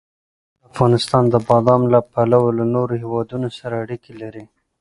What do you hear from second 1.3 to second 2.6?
بادام له پلوه